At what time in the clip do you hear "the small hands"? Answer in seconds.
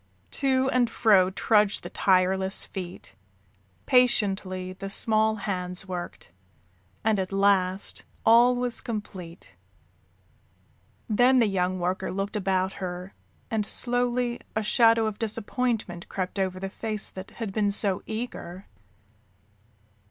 4.73-5.87